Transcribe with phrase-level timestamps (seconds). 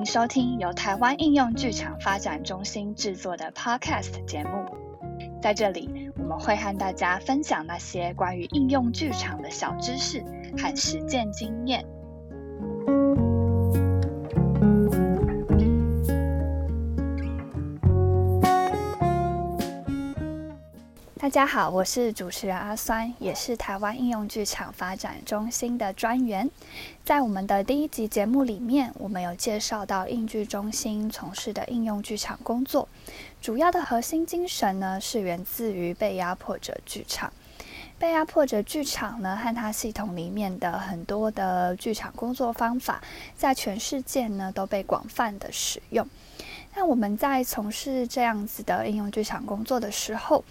[0.00, 4.64] 迎收听由台湾应用剧场发展中心制作的 Podcast 节目。
[5.42, 10.24] 在这里，我们会和大家分享那些关于应用剧场的小知识
[10.56, 11.84] 和实践经验。
[21.30, 26.50] 大家好，我是主持人阿酸，也是台湾应用剧场发展中心的专员。
[27.04, 32.88] 在我们的第一集节目里面，我们有介绍到应剧中心从事的应用剧场工作，
[33.40, 37.32] 主要的核心精神呢是源自于被压迫者剧场。
[37.96, 43.00] 被压迫者剧场呢和它系统里面的很多的剧场工作方法，
[43.36, 46.04] 在全世界呢都被广泛的使用。
[46.74, 50.44] 那我们在从事这样子的应用剧场工作的时候，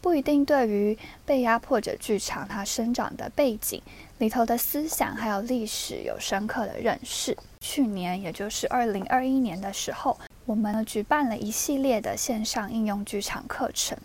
[0.00, 3.80] 不一定对于被压迫者剧场它生长的背景
[4.18, 7.36] 里头的思想还有历史有深刻的认识。
[7.60, 13.98] 去年，也就是二零二一年的时候，我们举办了一系列的线上应用剧场课程，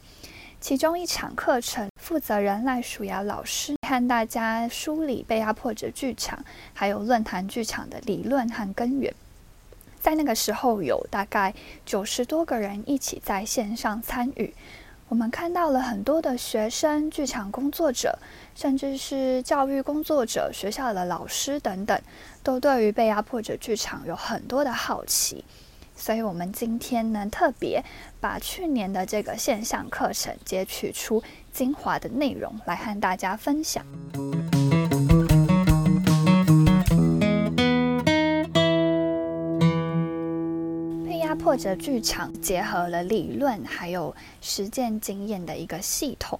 [0.59, 9.13] 其中一场课程负责人赖淑雅老师和大家梳理被压迫者剧场还有论坛剧场的理论和根源。
[10.01, 11.53] 在那个时候，有大概
[11.85, 14.53] 九十多个人一起在线上参与。
[15.07, 18.17] 我们看到了很多的学生、剧场工作者，
[18.55, 22.01] 甚至是教育工作者、学校的老师等等，
[22.41, 25.43] 都对于被压迫者剧场有很多的好奇。
[25.95, 27.83] 所以，我们今天呢，特别
[28.19, 33.85] 把去年的这个线上课程截取出精华的内容来和大家分享。
[41.43, 46.39] 或者剧场结合了理论还有实践经验的一个系统，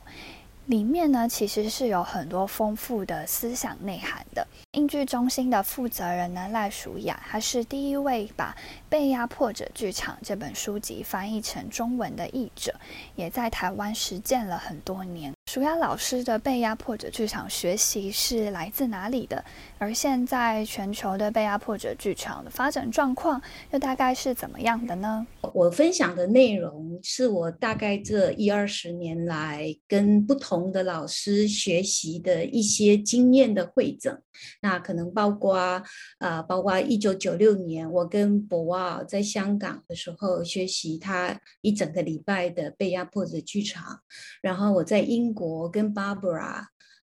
[0.67, 4.47] 里面呢其实是有很多丰富的思想内涵的。
[4.73, 8.55] 英剧中心的负责人呢赖淑雅，她是第一位把
[8.91, 12.75] 《被压迫者剧场》这本书籍翻译成中文的译者，
[13.15, 15.31] 也在台湾实践了很多年。
[15.49, 19.41] 舒雅老师的被压迫者剧场学习是来自哪里的？
[19.77, 23.41] 而现在全球的被压迫者剧场的发展状况
[23.71, 25.25] 又大概是怎么样的呢？
[25.53, 34.21] 我分享的内容是我大概这一二十年来跟不同的老师学习的一些经验的汇整。
[34.61, 35.81] 那可能包括
[36.19, 44.01] 呃，包括一九九六年我跟博啊在香港的时候学习他一整个礼拜的被压迫者剧场，
[44.41, 45.31] 然后我在英。
[45.33, 46.65] 国跟 Barbara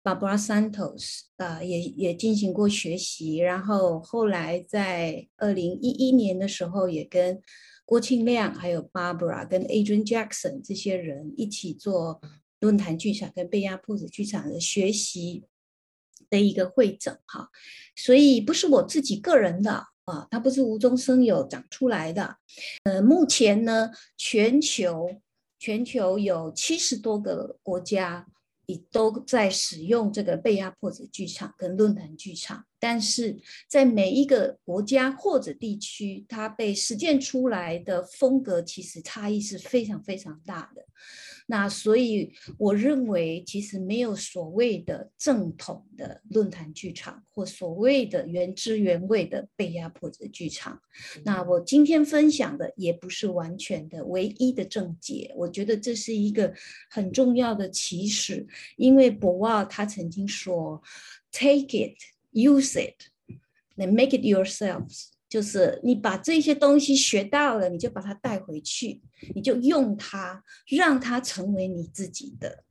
[0.03, 7.39] Barbara Santos 啊，也也进行过学习，然后后来在二零一一年的时候，也跟
[7.85, 12.19] 郭庆亮、还有 Barbara 跟 Adrian Jackson 这些人一起做
[12.59, 15.43] 论坛剧场跟被压迫者剧场的学习
[16.29, 17.49] 的一个会诊哈，
[17.95, 22.37] 所以不是我自己个人的啊，它不是无中生有长出来的。
[22.83, 25.21] 呃，目前呢，全球。
[25.59, 28.27] 全球有七十多个国家，
[28.67, 40.85] 也都在使用这个被压迫者剧场跟论坛剧场，但是在每一个国家或者地区，它被实践出来的风格其实差异是非常非常大的。
[41.49, 50.81] 那所以我认为，其实没有所谓的正统的论坛剧场，或所谓的原汁原味的被压迫者剧场。
[51.23, 56.53] 那我今天分享的也不是完全的唯一的正解，我觉得这是一个
[56.89, 60.81] 很重要的起始，因为博瓦他曾经说
[61.31, 61.97] ：“Take it,
[62.33, 63.03] use it,
[63.77, 69.01] then make it yourselves。”就是你把这些东西学到了，你就把它带回去，
[69.35, 72.63] 你就用它，让它成为你自己的。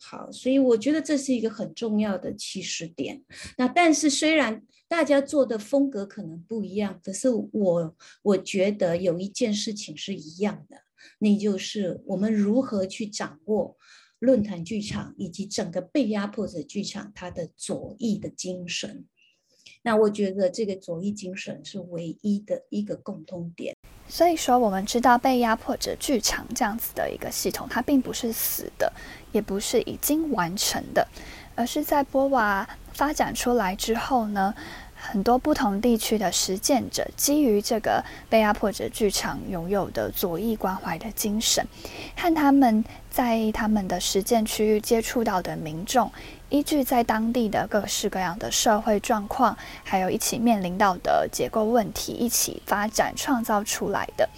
[0.00, 3.22] 好，所以我觉得这是一个很重要的起始点。
[3.56, 10.76] 那但是虽然大家做的风格可能不一样，可是我我觉得有一件事情是一样的，
[11.18, 13.76] 那就是我们如何去掌握
[14.20, 19.04] 论坛剧场以及整个被压迫者剧场它的左翼的精神。
[19.88, 23.74] 那我觉得这个左翼精神是唯一的一个共通点。
[24.06, 28.92] 所以说，我们知道被压迫者剧场这样子的一个系统，它并不是死的，
[29.32, 31.08] 也不是已经完成的，
[31.54, 34.54] 而是在波娃发展出来之后呢，
[35.10, 41.66] 很多不同地区的实践者基于这个被压迫者剧场拥有的左翼关怀的精神，
[42.14, 46.12] 和他们在他们的实践区域接触到的民众。
[46.50, 54.28] 依据在当地的各式各样的社会状况，还有一起面临到的结构问题，一起发展创造出来的。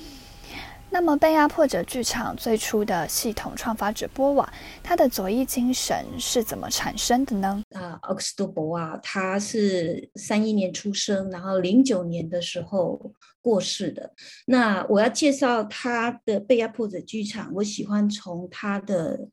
[0.92, 4.52] 那么，被压迫者剧场最初的系统创发者波瓦，
[4.82, 7.62] 他的左翼精神是怎么产生的呢？
[7.70, 14.12] 啊，奥克斯多博瓦，他是三一年出生，然后零九年的时候过世的。
[14.46, 19.28] 那我要介绍他的被压迫者剧场，我喜欢从他的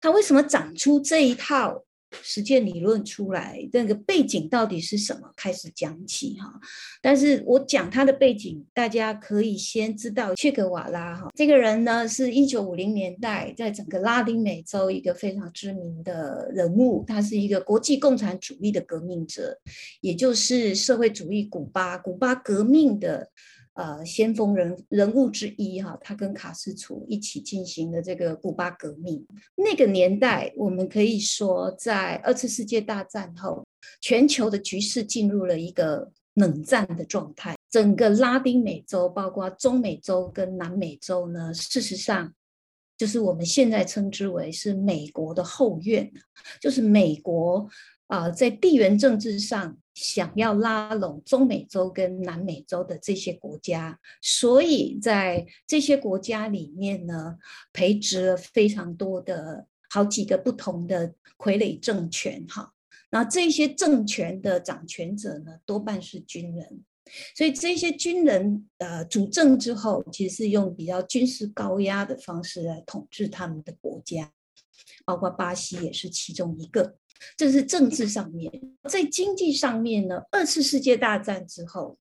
[0.00, 1.84] 他为什么长出这一套。
[2.22, 5.30] 实践理论出来，那个背景到底是什么？
[5.36, 6.52] 开始讲起哈。
[7.02, 11.28] 但是我讲他的背景，大家可以先知道切格瓦拉哈。
[11.34, 17.04] 这个人呢，是一九五零年代在整个拉丁美洲一个非常知名的人物。
[17.06, 19.58] 他是一个国际共产主义的革命者，
[20.00, 23.28] 也就是社会主义古巴古巴革命的。
[23.74, 29.26] 呃，先锋人人物之一哈，他跟卡斯楚一起进行的这个古巴革命。
[29.56, 33.66] 那个年代，我们可以说，在二次世界大战后，
[34.00, 37.56] 全球的局势进入了一个冷战的状态。
[37.68, 42.32] 整个拉丁美洲，包括中美洲跟南美洲呢，事实上
[42.96, 46.08] 就是我们现在称之为是美国的后院，
[46.60, 47.68] 就是美国
[48.06, 49.76] 啊，在地缘政治上。
[49.94, 57.38] 想要拉拢中美洲跟南美洲的这些国家，所以在这些国家里面呢，
[57.72, 62.44] 培植了非常多的好几个不同的傀儡政权。
[62.48, 62.72] 哈，
[63.10, 66.82] 那这些政权的掌权者呢，多半是军人，
[67.36, 74.32] 所以这些军人呃主政之后，其实是用比较军事高压的方式来统治他们的国家，
[75.04, 76.96] 包括巴西也是其中一个。
[77.36, 78.52] 这是政治上面，
[78.88, 80.22] 在经济上面呢？
[80.30, 81.98] 二次世界大战之后，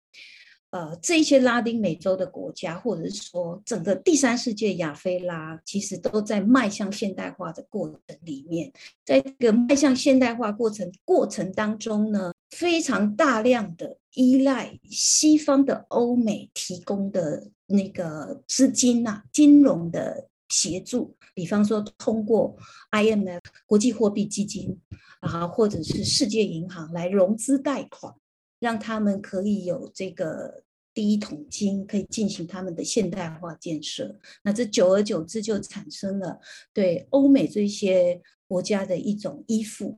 [0.70, 8.72] 呃，这些拉丁美洲的国家，或者是说整个第三世界亚非拉，其实都在迈向现代化的过程里面。
[9.06, 22.56] 在这个迈向现代化过程过程当中呢，非常大量的依赖西方的欧美提供的那个资金呐，金融的协助，比方说通过
[22.92, 24.80] IMF 国际货币基金。
[25.24, 28.14] 啊，或者是世界银行来融资贷款，
[28.60, 34.20] 让他们可以有这个第一桶金，可以进行他们的现代化建设。
[34.44, 36.40] 那这久而久之就产生了
[36.74, 39.98] 对欧美这些国家的一种依附，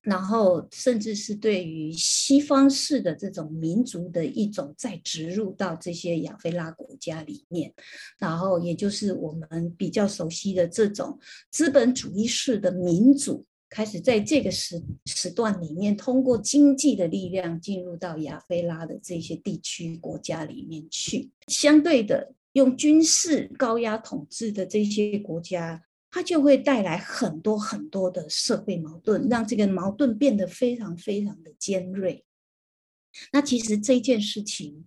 [0.00, 7.74] 然后甚至是对于西方式的这种民族的一种再植入到这些亚非拉国家里面，
[8.18, 11.18] 然后也就是我们比较熟悉的这种
[11.50, 13.44] 资本主义式的民主。
[13.70, 21.30] 开始在这个时时段里面，通过经济的力量进入到亚非拉的这些地区国家里面去。
[21.48, 32.24] 相对的，用军事高压统治的这些国家，它就会带来很多很多的社会矛盾，让这个矛盾变得非常非常的尖锐。
[33.32, 34.86] 那其实这件事情。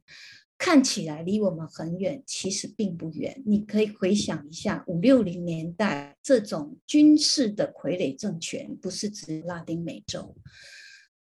[0.64, 3.42] 看起来离我们很远，其实并不远。
[3.48, 10.36] 你可以回想一下五六零年代这种军事的傀儡政权，不是指拉丁美洲，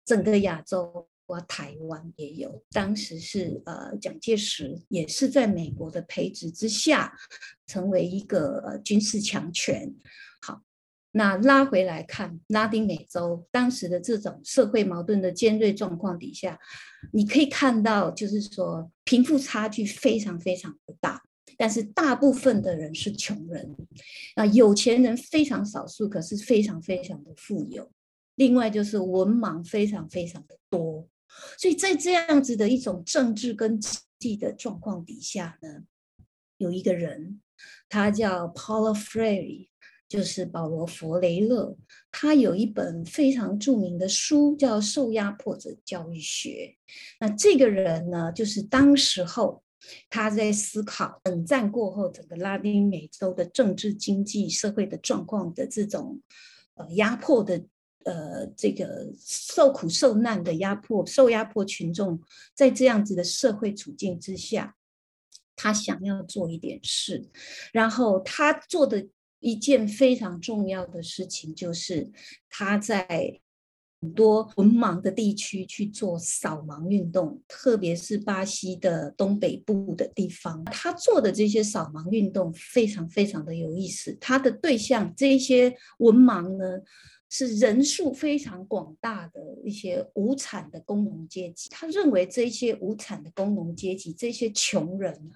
[0.07, 2.65] 整个亚洲，或台湾也有。
[2.71, 7.15] 当时是呃蒋介石也是在美国的培植之下，
[7.67, 9.95] 成为一个军事强权。
[11.17, 16.61] 那拉回来看拉丁美洲当时的这种社会矛盾的尖锐状况底下，
[17.11, 21.23] 你可以看到，就是说贫富差距非常非常的大，
[21.57, 23.75] 但是大部分的人是穷人，
[24.35, 27.91] 啊，有钱人非常少数，可是非常非常的富有。
[28.35, 31.09] 另外就是文盲非常非常的多，
[31.57, 35.85] 所以在这样子的一种政治跟经济的状况底下呢，
[36.59, 37.41] 有一个人，
[37.89, 39.69] 他叫 Paulo Freire。
[40.09, 41.77] 就是保罗·弗雷勒，
[42.13, 46.77] 他有一本非常著名的书，叫《受压迫者教育学》。
[47.19, 49.65] 那这个人呢，就是当时候
[50.09, 56.21] 他在思考冷战过后整个拉丁美洲的政治、经济、社会的状况的这种
[56.75, 57.65] 呃压迫的
[58.05, 62.21] 呃这个受苦受难的压迫、受压迫群众，
[62.55, 64.77] 在这样子的社会处境之下，
[65.57, 67.29] 他想要做一点事，
[67.73, 69.09] 然后他做的。
[69.47, 72.11] 一件非常重要的事情，就是
[72.51, 73.41] 他在
[74.01, 84.19] 很多文盲的地区去做扫盲运动，特别是巴西的东北部的地方，他做的这些扫盲运动非常非常的有意思。
[84.21, 86.83] 他的对象这些文盲呢？
[87.29, 95.35] 是人数非常广大的一些无产的工农阶级，他认为这些无产的工农阶级，这些穷人啊，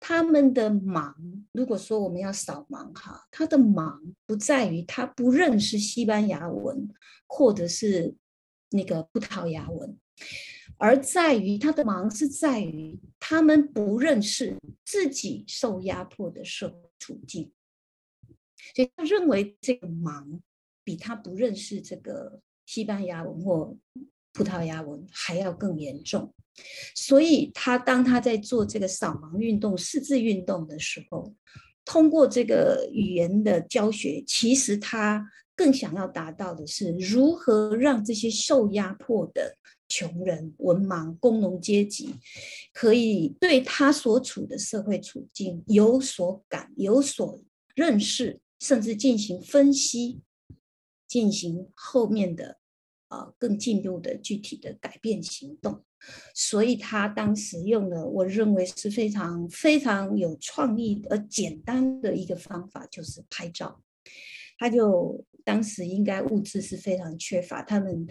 [0.00, 1.14] 他们的盲，
[1.52, 6.88] 如果说我们要扫盲哈，他的盲不在于他不认识西班牙文
[7.28, 8.14] 或者是
[8.70, 9.96] 那个葡萄牙文，
[10.76, 17.52] 而在于他的忙是在于他们不认识自己受压迫的社会处境，
[18.74, 20.42] 所以他认为这个忙
[20.88, 23.76] 比他不认识这个西班牙文或
[24.32, 26.32] 葡萄牙文还要更严重。
[26.94, 31.34] 所以他当他在做这个扫盲运动、识字运动的时候，
[31.84, 39.58] 通过这个语言的教学，其实他更想要达到的是如何让这些受压迫的。
[39.90, 42.14] 穷人、文盲、工农阶级，
[42.74, 47.40] 可以对他所处的社会处境有所感、有所
[47.74, 50.20] 认识，甚至进行分析，
[51.08, 52.58] 进行后面的
[53.08, 55.82] 呃更进入的具体的改变行动。
[56.34, 63.82] 所以他当时用的，我认为是非常非常有创意而简单的一个方法，就是拍照。
[64.58, 68.06] 他就当时应该物质是非常缺乏，他们。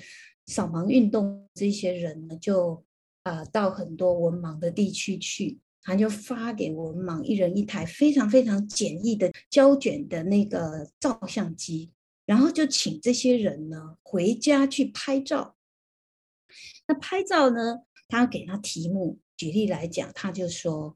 [0.49, 2.81] 扫盲运动这些人呢，就
[3.23, 11.91] 啊到很多文盲的地区去，他就发给文盲一人一台非常非常简易的胶卷的那个照相机，
[12.27, 15.55] 然后就请这些人呢回家去拍照。
[16.87, 20.95] 那拍照呢，他给他题目，举例来讲，他就说，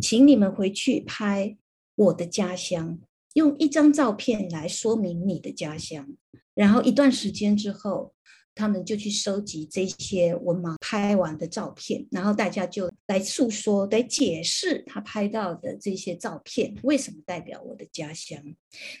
[0.00, 1.58] 请你们回去拍
[1.96, 3.00] 我的家乡，
[3.32, 6.06] 用一张照片来说明你的家乡，
[6.54, 8.14] 然后一段时间之后。
[8.54, 18.40] 他们就去收集这些文盲拍完的照片，然后大家就来诉说、来解释他拍到的这些照片为什么代表我的家乡。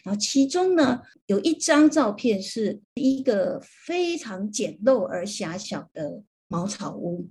[0.02, 7.30] 然后其中呢，有一张照片是一个非常简陋而狭小的茅草屋，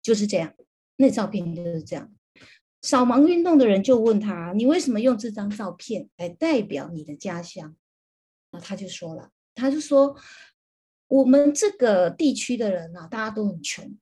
[0.00, 0.54] 就是这样。
[0.96, 2.12] 那照片就是这样。
[2.82, 7.74] 扫盲运动的人就问他：“你为什么用这张照片来代表你的家乡？”
[8.52, 10.16] 那他就说了，他就说。
[11.08, 13.96] 我们这个地区的人啊，大家都很穷，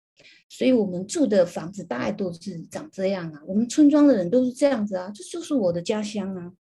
[0.48, 3.40] 所以我们住的房子大概都是长这样啊。
[3.46, 6.52] 我们村庄的人都是这样子啊，这就是我的家乡啊。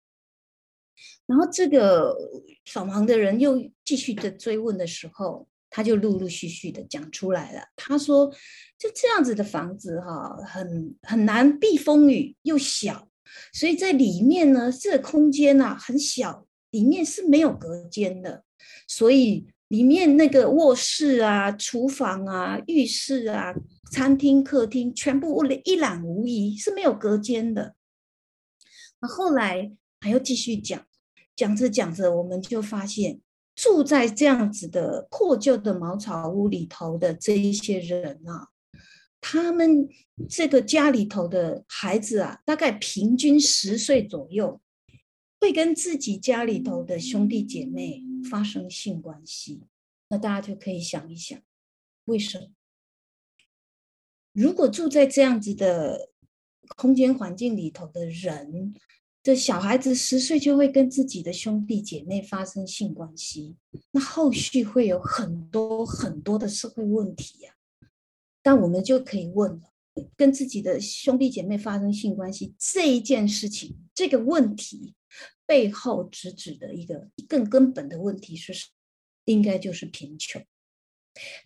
[1.26, 2.16] 然后这个
[2.64, 7.62] 扫盲的人又继续的追问的时候，他就陆陆续续的讲出来了。
[7.74, 8.32] 他说
[8.78, 13.08] ：“就这样子的房子哈，很很难避风雨，又小，
[13.52, 18.44] 所以在里面呢，这个空间呐很小，里面是没有隔间的，
[18.86, 23.52] 所以。”里面那个卧室啊、厨房啊、浴室啊、
[23.90, 27.74] 餐厅、客厅，全部屋里一览无遗，是没有隔间的。
[29.00, 30.86] 那后来还要继续讲，
[31.34, 33.20] 讲着讲着，我们就发现
[33.56, 38.48] 住在这样子的破旧的茅草屋里头的这一些人啊，
[39.20, 39.88] 他们
[40.28, 44.60] 这个家里头的孩子啊，大概平均十岁左右，
[45.40, 48.05] 会跟自己家里头的兄弟姐妹。
[48.28, 49.62] 发生性关系，
[50.08, 51.40] 那大家就可以想一想，
[52.04, 52.48] 为什么？
[54.32, 56.10] 如果住在这样子的
[56.76, 58.74] 空间环境里头的人，
[59.22, 63.56] 这小孩子十岁就会跟自己的兄弟姐妹发生性关系，
[63.92, 67.54] 那后续会有很多很多的社会问题呀。
[68.42, 69.72] 但我们就可以问了：
[70.16, 74.94] 跟自己的兄弟姐妹发生性关系这一件事情，这个问题。
[75.46, 78.52] 背后直指的一个更根本的问题是，
[79.26, 80.44] 应该就是贫穷。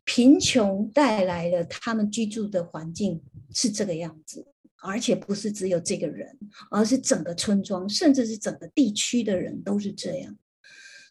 [0.05, 3.23] 贫穷带来了他们居住的环境
[3.55, 4.47] 是这个样子，
[4.83, 6.39] 而且不是只有这个人，
[6.71, 10.37] 而是整个村庄，甚至是整个地区的人都是这样。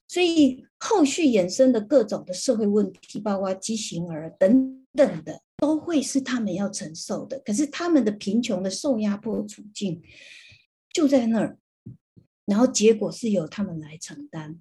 [0.08, 7.40] 所以后续衍生的各种的社会问题，包括畸形儿等等的，都会是他们要承受的。
[7.46, 10.02] 可是他们的贫穷的受压迫处境
[10.92, 11.60] 就在那儿。
[12.50, 14.58] 然后结果是由他们来承担，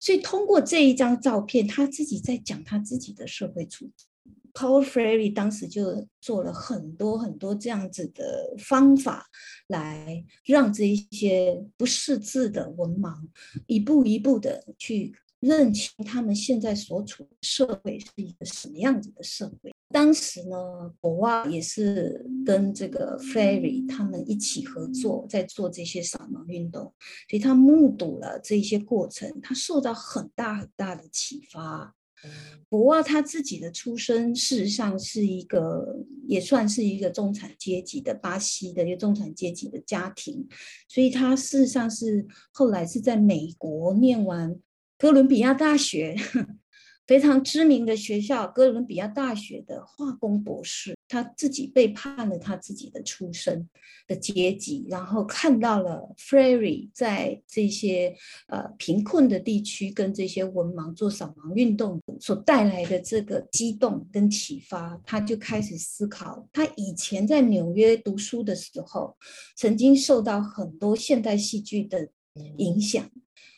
[0.00, 4.08] 所以通过这一张照片，他自己在讲他自己的社会处境。
[4.54, 9.26] Paul Freire 当时就做了很多很多这样子的方法，
[9.66, 13.28] 来让这一些不识字的文盲
[13.66, 15.14] 一步一步的去。
[15.46, 19.72] 认清他们现在所处的社会是一个什么样子的社会。
[19.90, 26.92] 当时呢，博瓦也是跟这个 Ferry 他们一起合作，在做这些扫盲运动，
[27.30, 31.94] 所以他目睹了这些过程，他受到很大很大的启发。
[32.68, 40.44] 博瓦他自己的出身，事实上是一个也算是一个中产阶级的巴西的一个中产阶级的家庭，
[40.88, 44.58] 所以他事实上是后来是在美国念完。
[44.98, 46.16] 哥伦比亚大学
[47.06, 53.68] 非常知名的学校哥伦比亚大学的化工博士，他自己背叛了他自己的出身
[54.08, 58.16] 的阶级，然后看到了 Freire 在这些
[58.48, 69.16] 呃贫困的地区跟这些文盲做扫盲运动所带来的这个激动跟启发，他就开始思考，他以前在纽约读书的时候，
[69.54, 72.08] 曾经受到很多现代戏剧的
[72.56, 73.08] 影响，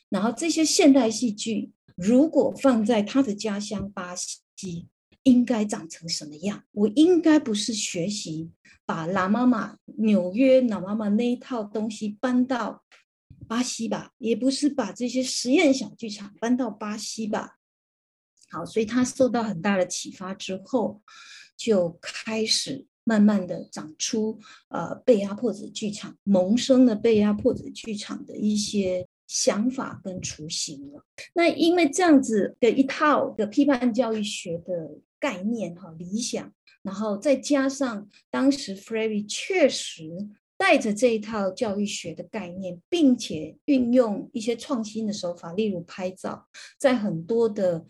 [0.08, 1.72] 然后这些现代戏剧。
[2.00, 4.86] 如果放在他的家乡巴西，
[5.24, 6.62] 应该长成什么样？
[6.70, 8.52] 我应该不是学习
[8.86, 12.84] 把拉妈妈纽约老妈妈那一套东西搬到
[13.48, 17.58] 巴西吧，也不是把这些实验小剧场搬到巴西吧。
[18.48, 21.02] 好，所以他受到很大的启发之后，
[21.56, 24.38] 就开始慢慢的长出
[24.68, 29.07] 呃被压迫者剧场萌生的被压迫者剧场的一些。
[29.28, 31.04] 想法跟雏形了。
[31.34, 40.10] 那因为这样子的一套的批判教育学的概念哈理想，然后再加上当时 Freire 确实
[40.56, 47.84] 带着这一套教育学的概念，并且运用一些创新的手法，例如拍照，在很多的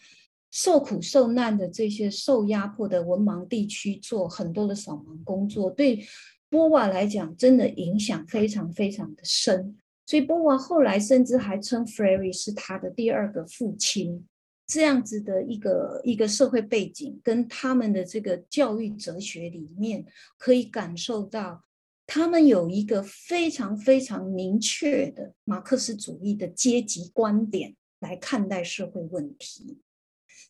[0.50, 6.04] 受苦受难的这些受压迫的文盲地区做很多的扫盲工作，对
[6.50, 9.78] 波瓦来讲，真的影响非常非常的深。
[10.08, 14.26] 所以波娃后来甚至还称 Frary 是他的第二个父亲，
[14.66, 20.06] 这样子的一个一个社会背景，跟他们的这个教育哲学里面，
[20.38, 21.62] 可以感受到
[22.06, 29.76] 他们有一个非常非常明确的马克思主义的阶级观点来看待社会问题，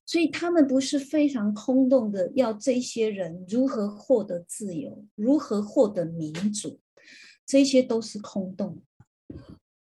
[0.06, 6.78] 所以他们不是非常空洞的要这些人如何获得自由，如何获得民主，
[7.44, 8.80] 这些都是空洞。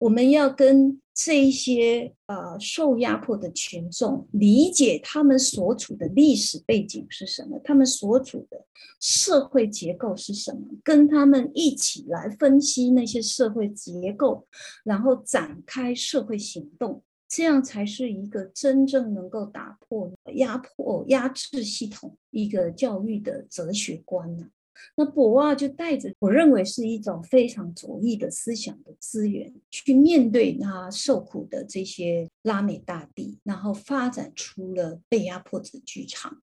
[0.02, 8.64] 我们要跟这些呃受压迫的群众理解他们所处的历史背景是什么，他们所处的
[8.98, 14.48] 社会结构是什么，跟他们一起来分析那些社会结构，
[14.82, 24.48] 然后展开社会行动，这样才是一个真正能够打破压迫压制系统一个教育的哲学观呢。
[24.96, 36.42] 那博瓦就带着我认为是一种非常左翼的思想的资源，去面对他受苦的这些拉美大地，然后发展出了被压迫者剧场。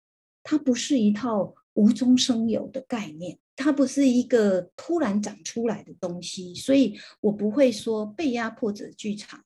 [0.44, 9.44] 它不是一套无中生有的概念，它不是一个突然长出来的东西，所以我不会说被压迫者剧场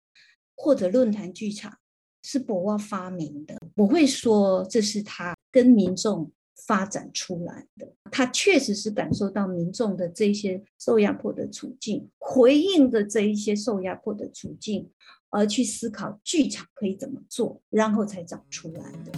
[0.56, 1.78] 或者论坛剧场
[2.24, 6.32] 是博瓦发明的，我会说这是他跟民众。
[6.66, 14.90] 发展出来的，他确实是感受到民众的这些受压迫的处境，回应的这一些受压迫的处境，
[15.30, 19.12] 而去思考剧场可以怎么做，然后才长出来的。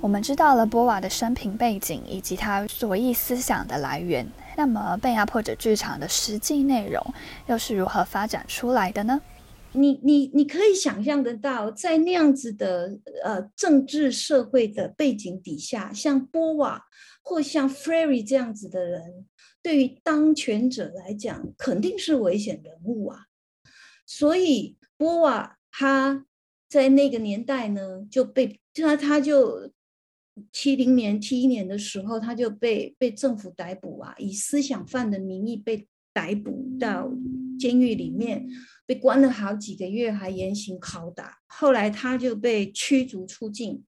[0.00, 4.26] 我们知道了波瓦的生平背景以及他左翼思想的来源，
[4.56, 7.02] 那么被压迫者剧场的实际内容
[7.46, 9.20] 又是如何发展出来的呢？
[9.72, 16.86] 你你你可以想象得到，在那样子的呃政治社会的背景底下，像波瓦
[17.22, 19.26] 或像 Freire 这样子的人，
[19.62, 23.26] 对于当权者来讲，肯定是危险人物啊。
[24.06, 26.24] 所以波瓦他
[26.68, 29.70] 在那个年代呢，就被他他就
[30.50, 37.10] 七零年七一年的时候，他就被被政府逮捕啊，以思想犯的名义被逮捕到
[37.58, 38.46] 监狱里面。
[38.86, 41.40] 被关了好几个月，还严刑拷打。
[41.46, 43.84] 后来他就被驱逐出境，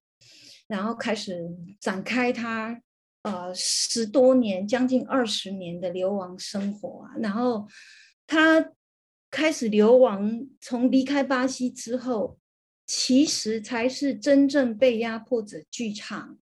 [0.67, 2.79] 然后开始展开他
[3.23, 7.17] 呃十多年、将近二十年的流亡生活啊。
[7.17, 7.67] 然后
[8.27, 8.73] 他
[9.31, 12.37] 开始流亡，从离开巴西之后，
[12.85, 16.37] 其实才是真正被压迫者剧场，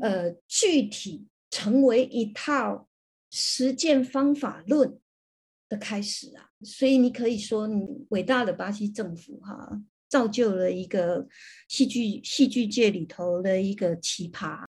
[0.00, 2.88] 呃，具体成为一套
[3.32, 4.96] 实践方法论
[5.70, 6.50] 的开始啊。
[6.62, 9.80] 所以你可以说，你伟大的巴西政府哈，
[10.10, 11.26] 造就了一个
[11.68, 14.66] 戏剧戏剧界里头的一个奇葩，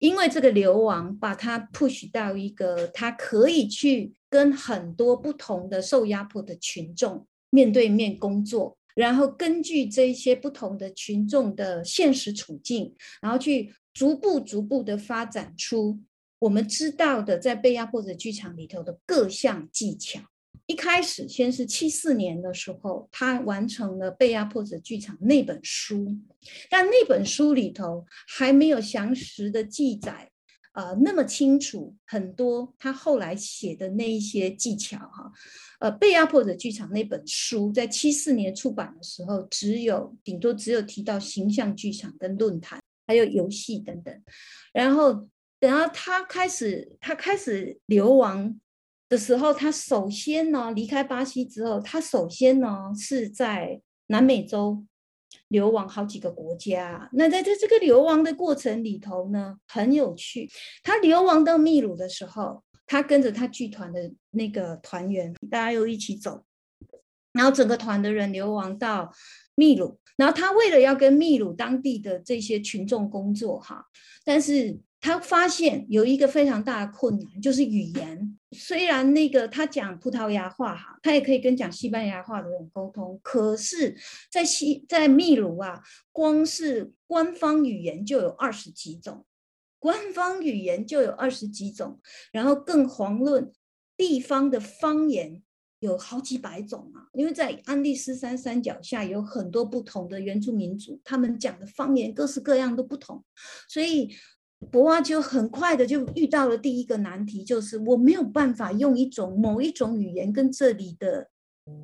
[0.00, 16.00] 因为这个流亡把他 push 到一个他可以去跟很多不同的受压迫的群众面对面工作，然后根据这些不同的群众的现实处境，然后去逐步逐步的发展出
[16.40, 20.20] 我们知道的在被压迫者剧场里头的各项技巧。
[20.68, 26.14] 一开始，先是七四年的时候，他完成了《被压迫者剧场》那本书，
[26.68, 30.30] 但那本书里头还没有详实的记载，
[30.74, 35.32] 呃那么清楚很多他后来写的那一些技巧哈。
[35.80, 44.22] 呃，被压迫者剧场那本书在七四年出版的时候，只有顶多只有提到形象剧场跟论坛，还有游戏等等。
[44.74, 45.26] 然后
[45.58, 48.60] 等到他开始他开始流亡
[49.08, 54.84] 的时候，他首先呢离开巴西之后，他首先呢是在南美洲
[55.48, 57.08] 流亡好几个国家。
[57.12, 60.50] 那在这这个流亡的过程里头呢，很有趣。
[60.82, 62.62] 他流亡到秘鲁的时候。
[62.90, 66.42] 他跟着他剧团的那个团员，大家又一起走，
[67.34, 69.12] 然后整个团的人流亡到
[69.54, 73.84] 秘鲁，然后他为了要跟秘鲁当地的这些群众工作哈，
[74.24, 78.38] 但是他发现有一个非常大的困难，就是语言。
[78.52, 83.96] 虽然那个他讲葡萄牙话哈，他也可以跟讲西班牙话的人沟通，可是，
[84.30, 85.82] 在西在秘鲁啊，
[86.12, 89.24] 光是官方语言就有二十几种。
[89.78, 92.00] 官方语言就有二十几种，
[92.32, 93.52] 然后更遑论
[93.96, 95.40] 地方的方言
[95.78, 97.06] 有好几百种啊！
[97.12, 103.24] 因为在安第斯山山脚下有很多不同的原住民族，他们讲的方言各式各样都不同，
[103.68, 104.12] 所以
[104.70, 111.30] 博瓦就很快的就遇到了第一个难题，就是我没有办法用一种某一种语言跟这里的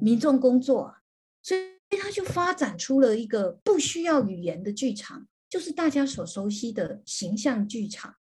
[0.00, 0.96] 民众工作，
[1.42, 5.28] 所以他就发展出了一个不需要语言的剧场。
[5.48, 8.16] 就是大家所熟悉的形象剧场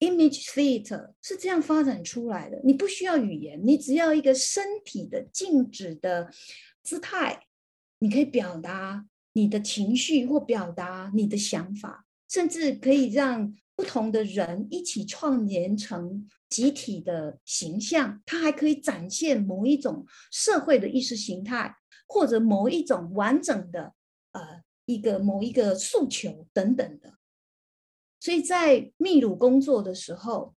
[0.00, 2.60] ，image theater 是这样发展出来的。
[2.64, 6.28] 你不需要语言，你只要一个身体的静止的
[6.82, 7.46] 姿态，
[8.00, 18.22] 你可以表达你的情绪或表达你的想法，甚至可以让不同的人一起创联成集体的形象。
[18.24, 23.92] 它还可以展现某一种社会的意识形态，或者某一种完整的
[24.32, 24.62] 呃。
[24.84, 27.14] 一个某一个诉求等等的，
[28.18, 30.56] 所以在秘鲁工作的时候，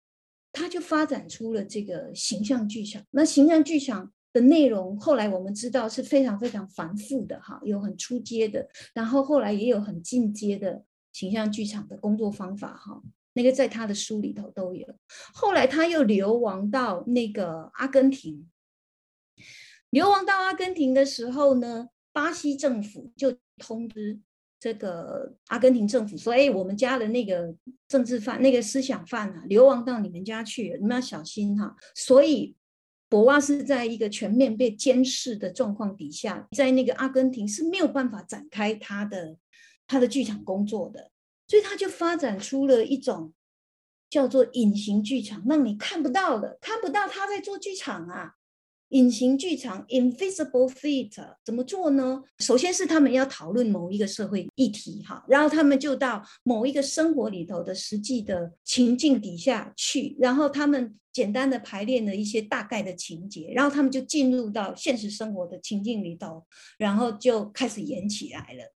[0.50, 3.04] 他就发展出了这个形象剧场。
[3.10, 10.82] 那形象剧场的内容，后来我们知道是非常非常繁复的哈，有很出阶的，然后后来也有很进阶的
[11.14, 13.00] 形象剧场的工作方法哈。
[13.32, 14.86] 那个在他的书里头都有。
[15.32, 18.50] 后来他又流亡到那个阿根廷，
[19.88, 23.34] 流亡到阿根廷的时候呢，巴西政府就。
[23.56, 24.18] 通知
[24.58, 27.54] 这个阿根廷政府说：“哎，我们家的那个
[27.86, 32.56] 政治犯、那个思想犯啊，流亡到你们家去，你们要小心哈。”所以，
[33.08, 39.36] 博瓦是在一个全面被监视的状况底下，在那个阿根廷是没有办法展开他的
[39.86, 41.10] 他的剧场工作的，
[41.46, 43.32] 所以他就发展出了一种
[44.08, 48.34] 叫做隐形剧场，让你看不到的，看不到他在做剧场啊。
[48.90, 52.22] 隐形剧场 （invisible theater） 怎么做呢？
[52.38, 66.44] 首先是他们要讨论某一个社会议题，哈，然后他们就到某一个生活里头的实际的情境底下去，然后他们简单的排练了一些大概的情节，然后他们就进入到现实生活的情境里头，
[66.78, 68.72] 然后就开始演起来了。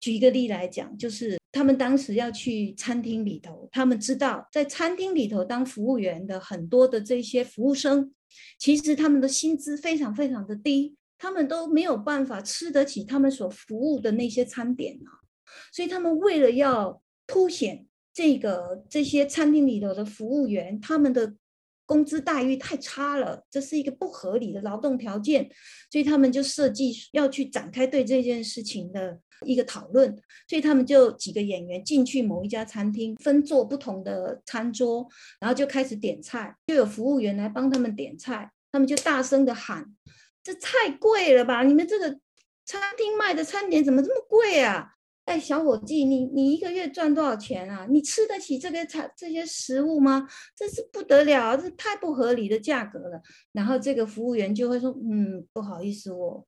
[0.00, 8.12] 举一个例来讲，就是他们当时要去餐厅里头，他们知道在餐厅里头当服务员的很多的这些服务生。
[8.58, 15.24] 其实他们的薪资非常非常的低，他们都没有办法吃得起他们所服务的那些餐点啊，
[15.72, 21.34] 所以他们为了要凸显这个这些餐厅里头的服务员他们的
[21.86, 25.48] 工资待遇太差了，这是一个不合理的劳动条件，
[25.90, 29.20] 所以他们就设计要去展开对这件事情的。
[29.44, 30.16] 一个讨论，
[30.48, 35.06] 所以他们就几个演员进去某一家餐厅，分坐不同的餐桌，
[35.40, 39.84] 然后就开始点菜，就有服务员来帮他们点菜，他们就大声的喊
[40.42, 41.62] ：“这太贵了吧！
[41.62, 42.18] 你们这个
[42.64, 44.92] 餐厅卖的餐点怎么这么贵啊？
[45.26, 47.86] 哎，小伙计，你你一个月赚多少钱啊？
[47.90, 50.26] 你吃得起这个餐这些食物吗？
[50.56, 53.20] 这是不得了，这太不合理的价格了。”
[53.52, 56.46] 然后这个服务员就会说：“嗯，不好意思，我。”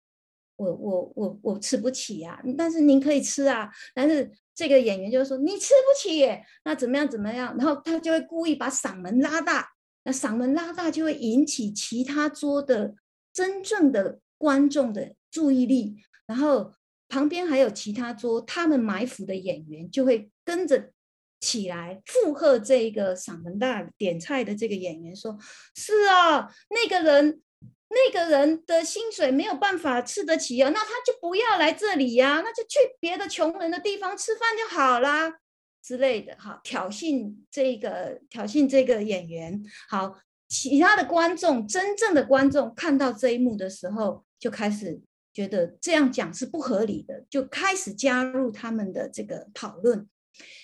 [0.58, 3.70] 我我我我吃不起呀，但是您可以吃啊。
[3.94, 6.26] 但是这个演员就说你吃不起，
[6.64, 7.56] 那怎么样怎么样？
[7.56, 9.68] 然后他就会故意把嗓门拉大，
[10.02, 12.96] 那嗓门拉大就会引起其他桌的
[13.32, 16.72] 真正的观众的注意力，然后
[17.08, 20.90] 旁边还有其他桌他们埋伏的演员就会跟着
[21.38, 25.38] 起来附和这个嗓门大点菜的这个演员说：
[25.76, 27.42] 是啊，那个人。
[27.90, 35.38] 那个人的薪水没有办法吃得起啊，那他就不要来这里呀，那就去别的穷人的地方吃饭就好啦
[35.82, 39.62] 之类的哈，挑衅这个挑衅这个演员。
[39.88, 45.00] 好，其他的观众真正的观众看到这一幕的时候，就开始
[45.32, 50.06] 觉得这样讲是不合理的，就开始加入他们的这个讨论。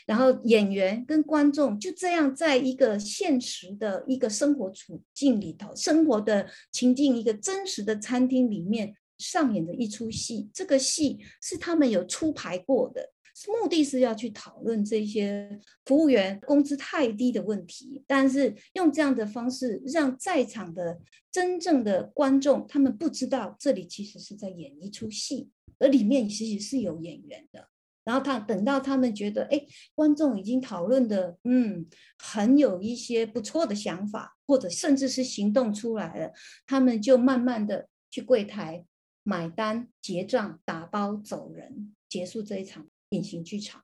[0.06, 10.48] 然后演员跟观众就这样在一个现实的一个生活处境里头，生活的情境，一个真实的餐厅里面上演的一出戏。
[10.52, 13.10] 这个戏是他们有出牌过的，
[13.48, 18.02] 目的是要去讨论这些服务员工资太低的问题。
[18.06, 21.00] 但是用这样的方式，让在场的
[21.32, 27.68] 真正的观众他们不知道这里其实是在演一出戏，而里面其实是有演员的。
[28.04, 29.60] 然后他等到他们觉得，哎，
[29.94, 31.86] 观众已经讨论的，嗯，
[32.18, 36.32] 很有一些不错的想法，或者甚至是行动出来了，
[36.66, 38.84] 他们就慢慢的去柜台
[39.22, 43.83] 买单、结账、打包走人，结束这一场隐形剧场。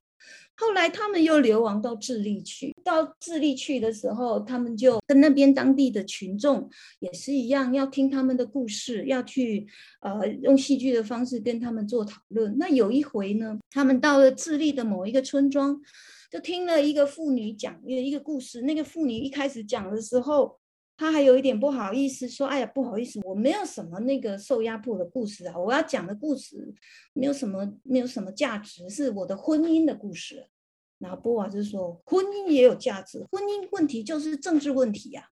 [0.57, 9.67] 后来他们又流亡到智利去，到智利去的时候，他们就跟那边当地的群众也是一样，要听他们的故事，要去
[10.03, 12.57] 呃用戏剧的方式跟他们做讨论。
[12.59, 15.81] 那有一回呢，他们到了智利的某一个村庄，
[16.31, 18.61] 就听了一个妇女讲一个一个故事。
[18.63, 20.60] 那个妇女一开始讲的时候。
[21.01, 26.75] 他还有一点不好意思说：“哎呀，不好意思，我没有什么那个受压迫的故事啊，我要讲的故事
[27.15, 30.47] 没有什么没有什么价值，是我的婚姻的故事。”
[31.01, 35.27] 然后波瓦就说：“婚姻也有价值，婚姻问题就是政治问题呀，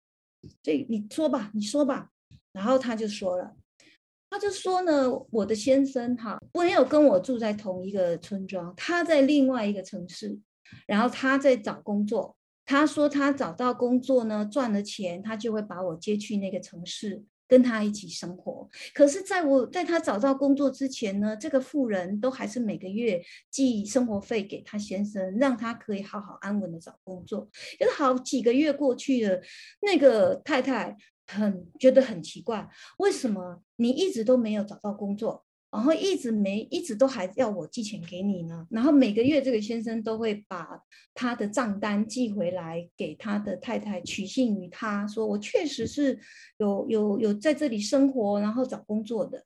[0.62, 2.10] 所以你说吧，你说吧。”
[2.54, 3.56] 然后他就说了，
[4.30, 10.38] 他就说呢：“我的先生哈没有跟我住在同一个村庄，他在另外一个城市，
[10.86, 18.68] 然后他在找工作。”他说他找到工作呢，赚了钱，他就会把我接去那个城市，跟他一起生活。
[18.92, 27.48] 可是，在我在他找到工作之前呢，这个富人都还是每个月寄生活费给他先生，让他可以好好安稳的找工作。
[27.78, 29.40] 可是好几个月过去了，
[29.80, 30.96] 那个太太
[31.28, 35.45] 很觉得很奇怪，为什么你一直都没有找到工作？
[35.76, 38.66] 然后一直没，一直都还要我寄钱给你呢。
[38.70, 40.66] 然后每个月这个先生都会把
[41.12, 46.18] 他的账单寄回来给他的太太，取信于他说我确实是
[46.56, 49.44] 有有有在这里生活，然后找工作的。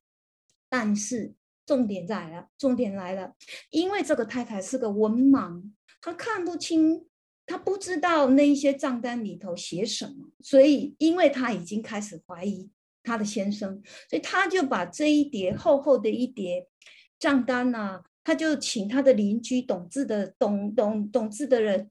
[0.68, 1.34] 但是
[1.66, 3.34] 重点在了，重点来了，
[3.70, 5.60] 因为这个太太是个文盲，
[6.00, 7.06] 她看不清，
[7.44, 12.70] 她不知道那一些账单里头写什么，所以因为她已经开始怀疑。
[13.02, 16.68] 他的先生，所以他就把这一叠厚厚的一叠
[17.18, 21.90] 账单呢，他就请他的邻居懂字的懂懂懂字的人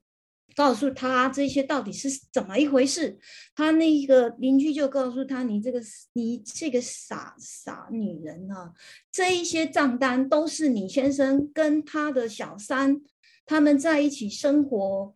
[0.56, 3.20] 告诉他这些到底是怎么一回事。
[3.56, 5.82] 他那个邻居就告诉他：“你这个
[6.14, 8.74] 你这个傻傻女人啊，
[9.12, 13.02] 这一些账单都是你先生跟他的小三
[13.46, 15.16] 他们在一起生活。”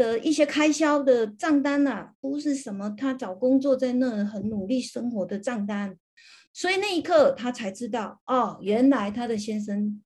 [0.00, 5.98] 的一些开销的账单呐，不是什么他找工作在那很努力生活的账单，
[6.54, 10.02] 所以那一刻他才知道，哦，原来他的先生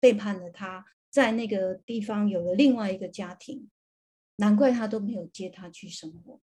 [0.00, 3.68] 背叛了他，在那个地方有了另外一个家庭，
[4.36, 6.40] 难怪他都没有接他去生活。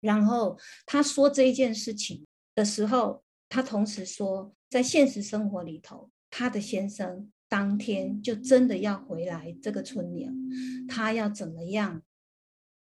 [0.00, 7.30] 然后他说这一件事情的时候，他同时说，在现实生活里头，他的先生。
[7.50, 10.26] 当天就真的要回来这个村里，
[10.88, 12.00] 他要怎么样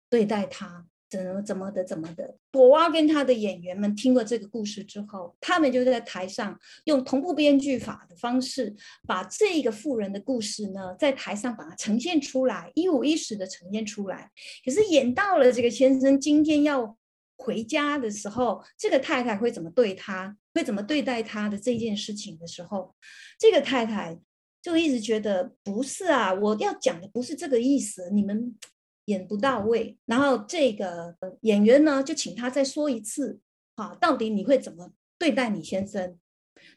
[0.09, 0.87] 对待他？
[1.07, 2.35] 怎么怎么的怎么的？
[2.51, 8.75] 朵娃跟他的演员们听过这个故事之后，他们就在台上用同步编剧法的方式，
[9.07, 14.31] 把这个富人的故事呢，在台上把它呈现出来，一五一十的呈现出来。
[14.65, 16.97] 可是演到了这个先生今天要
[17.37, 20.35] 回家的时候，这个太太会怎么对他？
[20.53, 22.95] 会怎么对待他的这件事情的时候，
[23.39, 24.19] 这个太太。
[24.65, 28.55] 就一直觉得不是啊，我要讲的不是这个意思，你们
[29.05, 29.95] 演不到位。
[30.05, 33.39] 然后这个演员呢，就请他再说一次，
[33.75, 36.17] 啊，到底你会怎么对待你先生？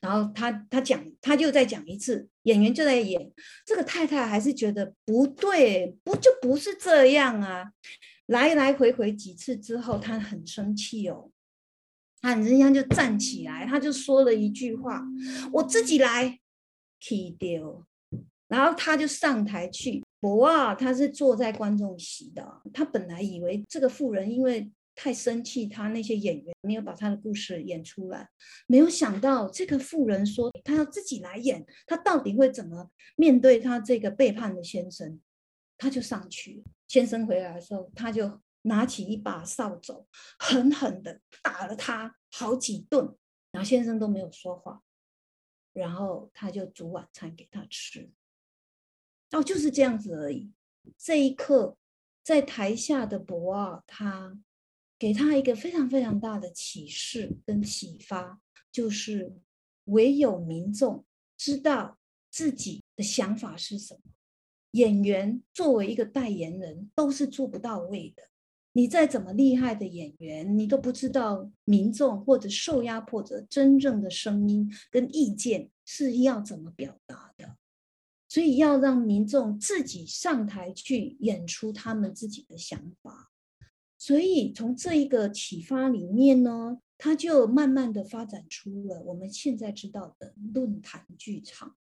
[0.03, 3.33] 然后他他讲，他就再讲一次，演员就在演。
[3.64, 7.72] 这个太太还是觉得不对，不就不是这样啊？
[8.27, 11.31] 来来回回几次之后，他很生气哦，
[12.20, 15.03] 他人家就站起来，他就说了一句话
[15.55, 16.38] ：“我自己来。”
[17.00, 17.87] K 掉，
[18.48, 20.04] 然后他就上台去。
[20.20, 22.61] 博啊，他是坐在观众席的。
[22.74, 28.28] 他本来以为这个富人因为太生气，他那些演员没有把他的故事演出来，
[28.66, 35.20] 没有想到这个富人说他要自己来演，他到底会怎么面对他这个背叛的先生？
[35.76, 40.04] 他就上去，先生回来的时候，他就拿起一把扫帚，
[40.40, 43.14] 狠狠的打了他好几顿，
[43.52, 44.82] 然后先生都没有说话。
[45.79, 48.11] 然后他就煮晚餐给他吃，
[49.31, 50.53] 哦，就是这样子而已。
[50.97, 51.77] 这一刻，
[52.23, 54.38] 在台下的博尔，他
[54.99, 58.41] 给他一个非常非常大的启示跟启发，
[58.73, 59.37] 就是
[59.85, 61.99] 唯有民众知道
[62.31, 64.01] 自己的想法是什么，
[64.73, 68.29] 演员作为一个代言人都是做不到位的。
[68.79, 77.57] 你再怎么厉害的演员，你都不知道民众或者受压迫者真正的声音跟意见是要怎么表达的。
[78.29, 83.33] 所以要让民众自己上台去演出他们自己的想法。
[83.99, 91.75] 所以从这一个启发里面呢，他就慢慢的发展出了我们现在知道的论坛剧场。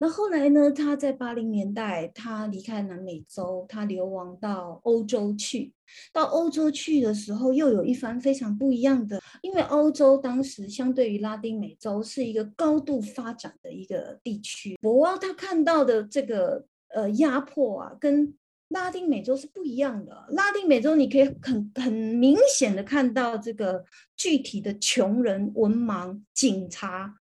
[0.00, 0.70] 那后来呢？
[0.70, 5.72] 他在八零年代，他离开南美洲，他流亡到欧洲去。
[6.12, 14.78] 到欧洲去的时候，又有一番非常不一样的，因为欧洲当时相对于拉丁美洲是一个高度发展的一个地区。
[14.80, 18.32] 博奥他看到的这个呃压迫啊，跟
[18.68, 20.26] 拉丁美洲是不一样的。
[20.28, 23.84] 拉丁美洲你可以很很明显的看到这个
[24.16, 27.16] 具体的穷人、文盲、警察。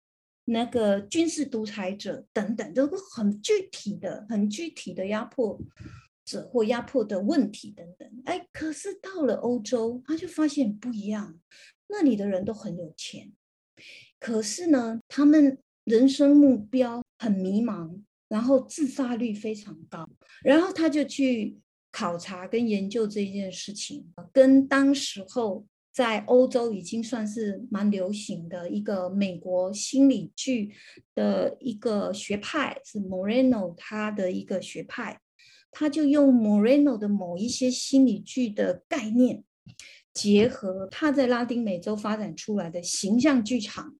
[0.52, 5.58] 那个军事独裁者等等，都很具体的、很具体的压迫
[6.24, 8.08] 者或压迫的问题等等。
[8.24, 11.40] 哎，可是到了欧洲，他就发现不一样。
[11.88, 13.32] 那里的人都很有钱，
[14.20, 20.08] 可是呢，他们人生目标很迷茫，然后自杀率非常高。
[20.44, 21.58] 然后他就去
[21.90, 25.66] 考察跟研究这件事情，跟当时候。
[25.92, 30.72] 在欧洲已经算是蛮流行的一个美国心理剧
[31.14, 35.20] 的一个学派，是 Moreno 他的一个学派，
[35.70, 39.44] 他就用 Moreno 的某一些心理剧的概念，
[40.14, 43.94] 结合他在拉丁美洲发展出来的形象剧场。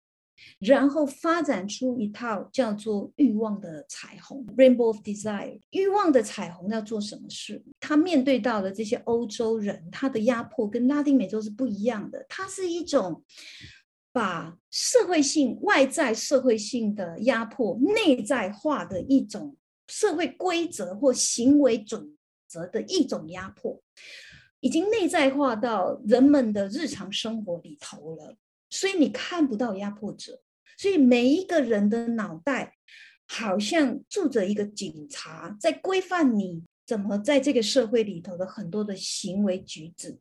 [0.59, 5.61] 然后发展出一套叫做“欲望的彩虹 ”（Rainbow of Desire）。
[5.70, 7.62] 欲望的彩虹要做什么事？
[7.81, 12.24] 他面对到的这些欧洲人，他的压迫跟拉丁美洲是不一样的。
[12.28, 13.24] 它是一种
[14.12, 19.57] 把社会性、外在社会性的压迫内在化的一种
[19.88, 23.83] 社会规则或行为准则的一种压迫，
[24.61, 28.37] 已经内在化到人们的日常生活里头了。
[28.72, 30.40] 所以你看不到压迫者，
[30.78, 32.74] 所以每一个人的脑袋
[33.28, 40.18] 好像住着一个警察，在规范你怎么在这个社会里头的很多的行为举止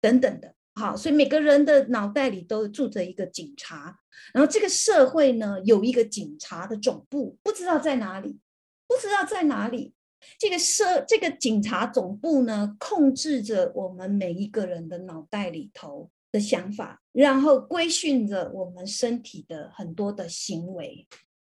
[0.00, 0.54] 等等的。
[0.74, 3.98] 好，所以每个人的脑袋里都住着一个警察，
[4.34, 8.38] 然后这个社会呢有一个警察的总部，不知道在哪里，
[8.86, 9.94] 不知道在哪里。
[10.38, 16.10] 这个社这个警察总部呢，控制着我们每一个人的脑袋里头。
[16.34, 21.06] 的想法，然后规训着我们身体的很多的行为，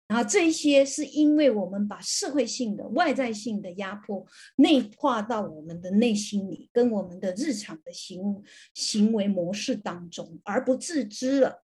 [0.08, 4.24] 然后这些是因为我们把社会性的、外在性的压迫
[4.58, 8.44] 内化到我们的内心里，跟我们的日常的行
[8.76, 11.63] 行为模式当中而不自知了。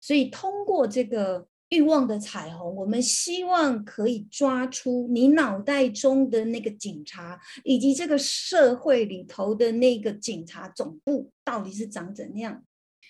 [0.00, 1.48] 所以通过这个。
[1.70, 12.62] 欲望的彩虹，我们希望可以抓出你脑袋中的那个警察，以及这个社会里头的那个警察总部到底是长怎样，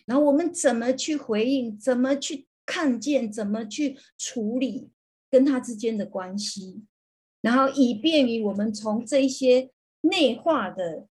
[0.07, 4.89] 然后我们怎么去回应，怎么去看见，怎么去处理
[5.31, 6.83] 跟他之间的关系，
[7.43, 11.07] 然后以便于我们从这些内化的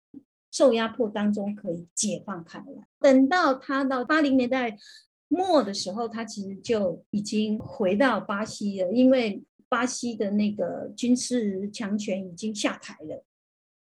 [0.49, 2.87] 受压迫当中可以解放开来。
[3.01, 4.77] 等到他到八零年代。
[5.33, 13.25] 末的时候，他其实就已经回到巴西了，因为巴西的那个军事强权已经下台了。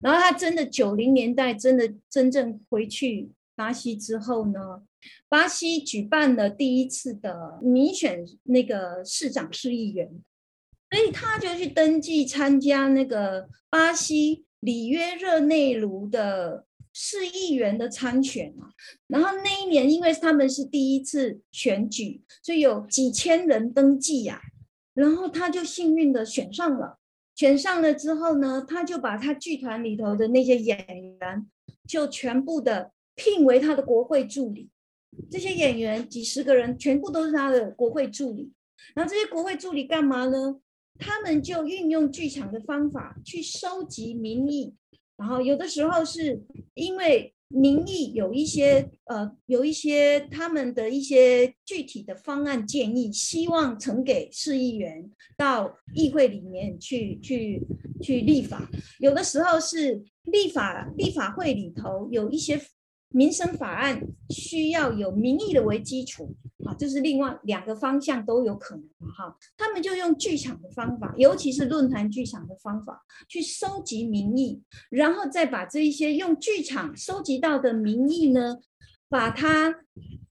[0.00, 4.82] 然后他真的九零年代真的真正回去巴西之后呢，
[5.28, 10.10] 巴西举办了第一次的民选那个市长、市议员，
[10.90, 16.65] 所以他就去登记参加那个巴西里约热内卢的。
[16.98, 18.72] 市议员的参选啊，
[19.08, 24.40] 然后那一年因为他们是第一次选举，所以有几千人登记呀，
[24.94, 26.98] 然后他就幸运的选上了。
[27.34, 30.86] 选上了之后呢，他就把他剧团里头的那些演
[31.20, 31.46] 员
[31.86, 34.70] 就全部的聘为他的国会助理。
[35.30, 38.50] 这些演员几十个人全部都是他的国会助理。
[38.94, 40.58] 然后这些国会助理干嘛呢？
[40.98, 44.74] 他们就运用剧场的方法去收集民意。
[45.16, 46.42] 然后有的时候是
[46.74, 57.62] 因为民意有一些呃有一些他们的一些具体的方案建议，希望呈给市议员到议会里面去去
[58.02, 58.68] 去立法。
[58.98, 62.60] 有的时候是立法立法会里头有一些。
[63.10, 68.84] 民生法案需要有民意的为基础啊，这是另外两个方向都有可能
[69.16, 69.36] 哈。
[69.56, 78.58] 他们就用剧场的方法，尤其是论坛剧场的方法，去收集民意，然后再把这一些用剧场收集到的民意呢，
[79.08, 79.76] 把它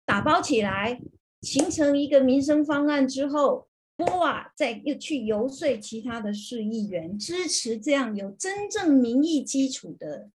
[0.06, 1.02] 打包起来，
[1.42, 10.30] 形成一个民生方案之后，波瓦再又去游说其他的市议员支持这样有真正民意基础的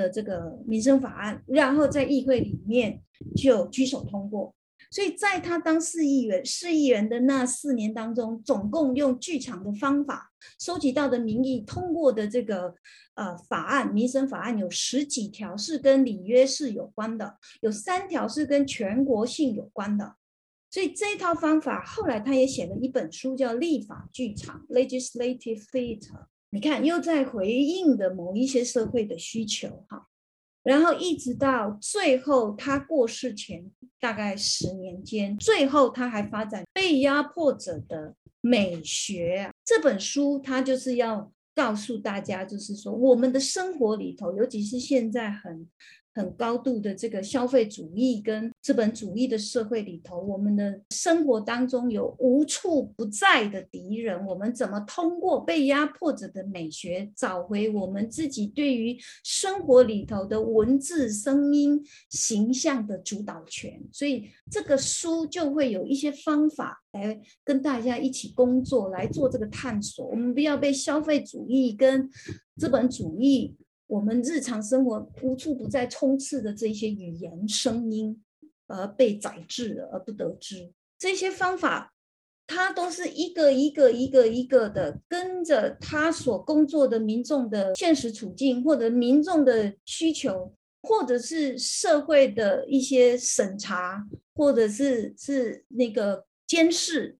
[0.00, 3.02] 的这个民生法案，然后在议会里面
[3.36, 4.54] 就举手通过。
[4.90, 12.74] 所以在他当市议员、市议员的那四年当中，总共用剧场的方法收集到的民意通过的这个
[13.14, 20.16] 呃法案、民生法案有十几条是跟里约市有关的，有三条是跟全国性有关的。
[20.70, 26.26] 所以这一套方法后来他也写了一本书，叫《立法剧场》（Legislative Theatre）。
[26.50, 30.06] 你看，又在回应的某一些社会的需求，哈。
[30.62, 45.66] 然后一直到最后，他过世前大概十年间，最后他还发展被压迫者的美学这本书，他就是要告诉大家，就是说我们的生活里头，尤其是现在很。
[46.14, 54.26] 很高度的这个消费主义跟资本主义的社会里头，我们的生活当中有无处不在的敌人。
[54.26, 61.80] 我们怎么通过被压迫者的美学，找回我们自己对于生活里头的文字、声音、
[62.10, 63.80] 形象的主导权？
[63.92, 70.06] 所以这个书就会有一些方法来跟大家一起工作，来做这个探索。
[70.06, 72.10] 我们不要被消费主义跟
[72.56, 73.54] 资本主义。
[73.90, 78.22] 我们日常生活无处不在充斥的这些语言声音，
[78.68, 81.92] 而被宰制而不得知这些方法，
[82.46, 97.18] 它都是一个一个一个一个的跟着他所工作的民众的现实处境，或者民众的需求，或者是社会的一些审查，或者是是那个监视。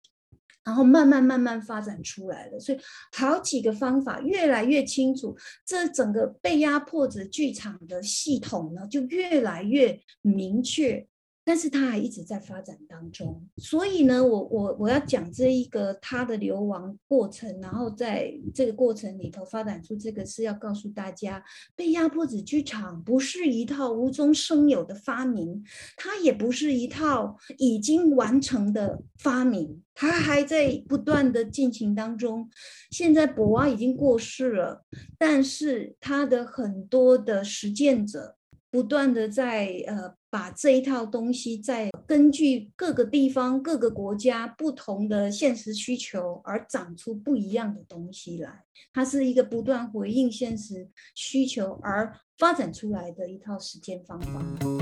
[0.70, 2.78] 然后慢慢慢慢发展出来的，所以
[3.12, 11.04] 好几个方法越来越清楚，这整个被压迫者剧场的系统呢，就越来越明确。
[11.44, 21.42] 但是它还一直在发展当中，所以呢，我我我要讲这一个他的流亡过程，然后在这个过程里头发展出这个，是要告诉大家，
[21.74, 25.64] 被压迫者剧场不是一套无中生有的发明，
[25.96, 32.48] 它也不是一套已经完成的发明，它还在不断的进行当中。
[32.90, 34.84] 现在博娃已经过世了，
[35.18, 38.36] 但是他的很多的实践者。
[38.70, 48.64] 不断的在呃把这一套东西，在根据各个地方、各个国家不同的现实需求而长出不一样的东西来。
[48.92, 54.79] 它是一个不断回应现实需求而发展出来的一套实践方法。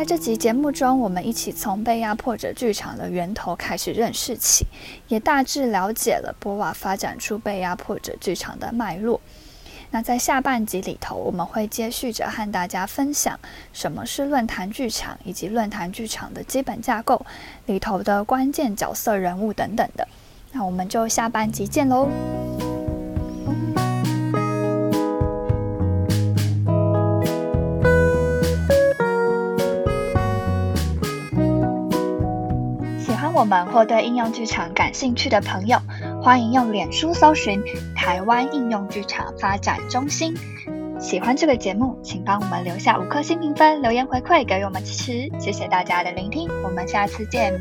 [0.00, 4.64] 在这集节目中，我们一起从被压迫者剧场的源头开始认识起，
[5.08, 9.20] 也大致了解了波瓦发展出被压迫者剧场的脉络。
[9.90, 13.38] 那在下半集里头，我们会接续着和大家分享
[13.74, 17.26] 什么是论坛剧场，以及论坛剧场的基本架构
[17.66, 20.08] 里头的关键角色人物等等的。
[20.52, 22.08] 那我们就下半集见喽！
[33.40, 35.78] 我们或对应用剧场感兴趣的朋友，
[36.22, 37.58] 欢迎用脸书搜寻
[37.96, 40.36] “台湾应用剧场发展中心”。
[41.00, 45.30] 喜欢这个节目，请帮我们留下五颗星评分，留言回馈给我们支持。
[45.40, 47.58] 谢谢大家的聆听，我们下次见。